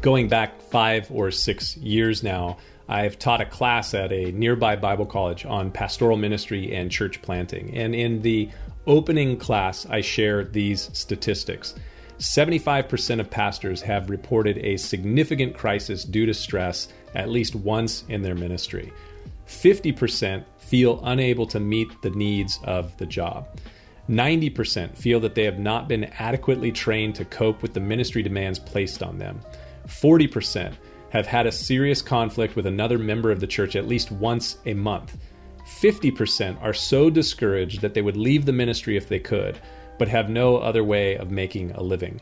[0.00, 2.58] Going back five or six years now,
[2.88, 7.76] I've taught a class at a nearby Bible college on pastoral ministry and church planting.
[7.76, 8.48] And in the
[8.86, 11.74] opening class, I share these statistics.
[12.18, 18.22] 75% of pastors have reported a significant crisis due to stress at least once in
[18.22, 18.92] their ministry.
[19.46, 23.48] 50% feel unable to meet the needs of the job.
[24.08, 28.58] 90% feel that they have not been adequately trained to cope with the ministry demands
[28.58, 29.40] placed on them.
[29.88, 30.74] 40%
[31.10, 34.74] have had a serious conflict with another member of the church at least once a
[34.74, 35.16] month.
[35.80, 39.58] 50% are so discouraged that they would leave the ministry if they could,
[39.98, 42.20] but have no other way of making a living.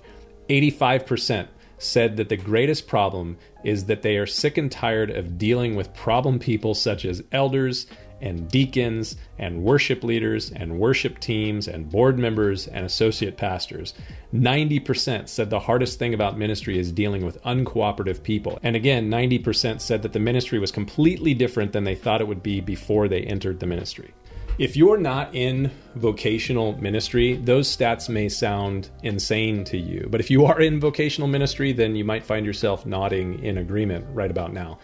[0.49, 1.49] 85%
[1.79, 5.95] said that the greatest problem is that they are sick and tired of dealing with
[5.95, 7.87] problem people such as elders
[8.21, 13.95] and deacons and worship leaders and worship teams and board members and associate pastors.
[14.35, 18.59] 90% said the hardest thing about ministry is dealing with uncooperative people.
[18.63, 22.43] And again, 90% said that the ministry was completely different than they thought it would
[22.43, 24.15] be before they entered the ministry.
[24.59, 30.09] If you're not in vocational ministry, those stats may sound insane to you.
[30.11, 34.07] But if you are in vocational ministry, then you might find yourself nodding in agreement
[34.15, 34.79] right about now.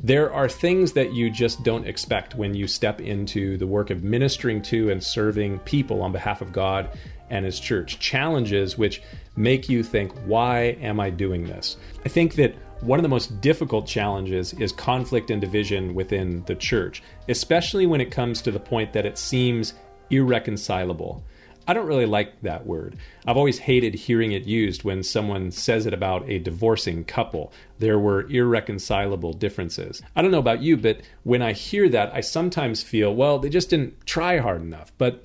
[0.00, 4.04] There are things that you just don't expect when you step into the work of
[4.04, 6.96] ministering to and serving people on behalf of God
[7.30, 7.98] and His church.
[7.98, 9.02] Challenges which
[9.34, 11.76] make you think, why am I doing this?
[12.04, 16.54] I think that one of the most difficult challenges is conflict and division within the
[16.54, 19.74] church, especially when it comes to the point that it seems
[20.10, 21.24] irreconcilable.
[21.68, 22.96] I don't really like that word.
[23.26, 27.52] I've always hated hearing it used when someone says it about a divorcing couple.
[27.78, 30.00] There were irreconcilable differences.
[30.16, 33.50] I don't know about you, but when I hear that, I sometimes feel, well, they
[33.50, 34.92] just didn't try hard enough.
[34.96, 35.24] But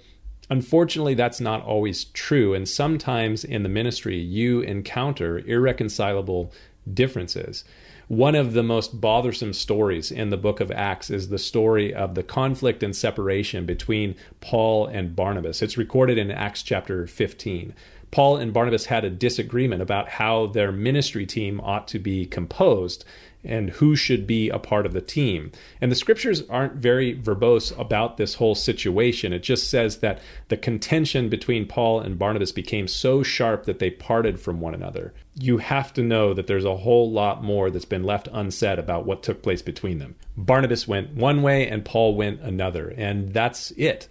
[0.50, 2.54] Unfortunately, that's not always true.
[2.54, 6.52] And sometimes in the ministry, you encounter irreconcilable
[6.92, 7.64] differences.
[8.08, 12.16] One of the most bothersome stories in the book of Acts is the story of
[12.16, 15.62] the conflict and separation between Paul and Barnabas.
[15.62, 17.74] It's recorded in Acts chapter 15.
[18.12, 23.06] Paul and Barnabas had a disagreement about how their ministry team ought to be composed
[23.44, 25.52] and who should be a part of the team.
[25.82, 29.34] And the scriptures aren't very verbose about this whole situation.
[29.34, 33.90] It just says that the contention between Paul and Barnabas became so sharp that they
[33.90, 35.14] parted from one another.
[35.36, 39.06] You have to know that there's a whole lot more that's been left unsaid about
[39.06, 40.16] what took place between them.
[40.38, 44.08] Barnabas went one way and Paul went another, and that's it.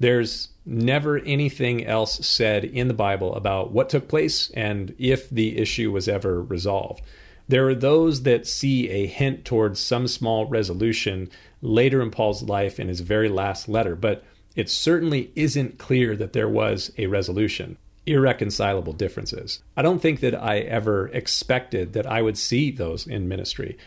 [0.00, 5.58] There's never anything else said in the Bible about what took place and if the
[5.58, 7.02] issue was ever resolved.
[7.48, 11.30] There are those that see a hint towards some small resolution
[11.60, 16.32] later in Paul's life in his very last letter, but it certainly isn't clear that
[16.32, 17.78] there was a resolution.
[18.04, 19.62] Irreconcilable differences.
[19.76, 23.78] I don't think that I ever expected that I would see those in ministry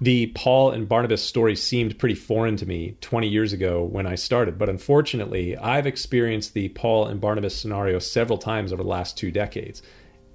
[0.00, 4.14] the Paul and Barnabas story seemed pretty foreign to me 20 years ago when I
[4.14, 9.18] started, but unfortunately, I've experienced the Paul and Barnabas scenario several times over the last
[9.18, 9.82] two decades.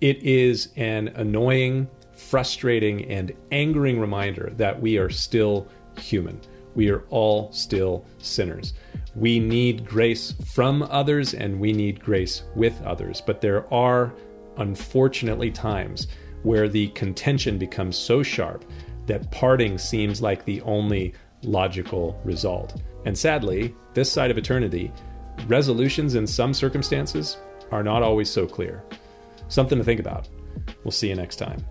[0.01, 5.67] It is an annoying, frustrating, and angering reminder that we are still
[5.97, 6.39] human.
[6.75, 8.73] We are all still sinners.
[9.15, 14.13] We need grace from others and we need grace with others, but there are
[14.57, 16.07] unfortunately times
[16.43, 18.65] where the contention becomes so sharp
[19.05, 22.81] that parting seems like the only logical result.
[23.05, 24.91] And sadly, this side of eternity,
[25.47, 27.37] resolutions in some circumstances
[27.71, 28.83] are not always so clear.
[29.47, 30.27] Something to think about.
[30.83, 31.65] We'll see you next time.